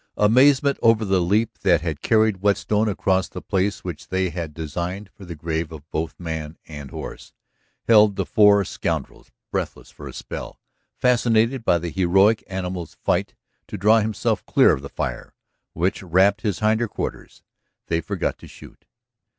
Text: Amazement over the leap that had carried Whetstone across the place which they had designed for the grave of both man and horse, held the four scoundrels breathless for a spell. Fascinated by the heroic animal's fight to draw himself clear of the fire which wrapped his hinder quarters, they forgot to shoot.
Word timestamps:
Amazement 0.17 0.79
over 0.81 1.05
the 1.05 1.21
leap 1.21 1.59
that 1.59 1.81
had 1.81 2.01
carried 2.01 2.37
Whetstone 2.41 2.89
across 2.89 3.27
the 3.29 3.39
place 3.39 3.83
which 3.83 4.07
they 4.07 4.31
had 4.31 4.51
designed 4.51 5.11
for 5.13 5.25
the 5.25 5.35
grave 5.35 5.71
of 5.71 5.87
both 5.91 6.19
man 6.19 6.57
and 6.67 6.89
horse, 6.89 7.33
held 7.87 8.15
the 8.15 8.25
four 8.25 8.65
scoundrels 8.65 9.29
breathless 9.51 9.91
for 9.91 10.07
a 10.07 10.13
spell. 10.13 10.59
Fascinated 10.97 11.63
by 11.63 11.77
the 11.77 11.91
heroic 11.91 12.43
animal's 12.47 12.95
fight 12.95 13.35
to 13.67 13.77
draw 13.77 13.99
himself 13.99 14.43
clear 14.47 14.73
of 14.73 14.81
the 14.81 14.89
fire 14.89 15.35
which 15.73 16.01
wrapped 16.01 16.41
his 16.41 16.61
hinder 16.61 16.87
quarters, 16.87 17.43
they 17.85 18.01
forgot 18.01 18.39
to 18.39 18.47
shoot. 18.47 18.85